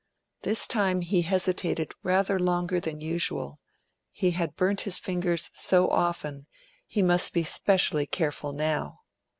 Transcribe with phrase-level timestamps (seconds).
[0.41, 3.59] This time he hesitated rather longer than usual;
[4.11, 6.47] he had burned his fingers so often
[6.87, 9.01] he must be specially careful now.